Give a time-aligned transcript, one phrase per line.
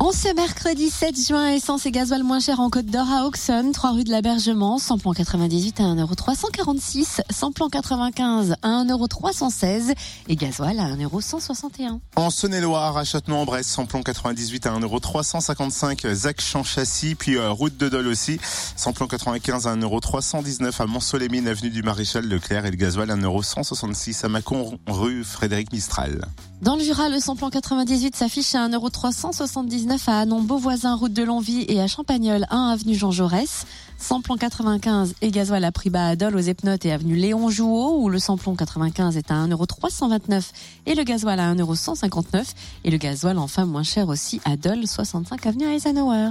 [0.00, 3.72] En ce mercredi 7 juin, essence et gasoil moins cher en Côte d'Or à Auxonne,
[3.72, 9.96] 3 rue de l'Abergement, samplon 98 à 1,346€, samplon 95 à 1,316€
[10.28, 11.98] et gasoil à 1,161€.
[12.14, 18.06] En Saône-et-Loire, à Châtenois-en-Bresse, samplon 98 à 1,355€, Zac Chassis, puis euh, route de Dole
[18.06, 18.38] aussi,
[18.76, 24.24] samplon 95 à 1,319€ à Mont-Solémine, avenue du Maréchal Leclerc et le gasoil à 1,166€
[24.24, 26.20] à Mâcon, rue Frédéric Mistral.
[26.60, 31.64] Dans le Jura, le samplon 98 s'affiche à 1,379€ à Anon Beauvoisin, route de Longvie
[31.68, 33.64] et à Champagnol, 1 avenue Jean Jaurès.
[33.96, 37.98] Samplon 95 et gasoil à prix bas à Dole aux Epnotes et avenue Léon Jouot
[38.00, 40.50] où le samplon 95 est à 1,329€
[40.86, 42.44] et le gasoil à 1,159€
[42.84, 46.30] et le gasoil enfin moins cher aussi à Dole 65 avenue Eisenhower.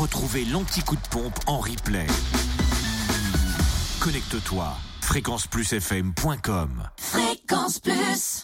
[0.00, 2.06] Retrouvez l'anti-coup de pompe en replay.
[4.00, 4.74] Connecte-toi
[5.12, 8.40] fréquenceplusfm.com Fréquence Plus